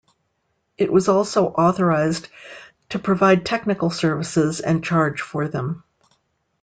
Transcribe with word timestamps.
It 0.79 0.91
was 0.91 1.09
also 1.09 1.49
authorized 1.49 2.27
to 2.89 2.97
provide 2.97 3.45
technical 3.45 3.91
services 3.91 4.59
and 4.59 4.83
charge 4.83 5.21
for 5.21 5.47
them. 5.47 5.83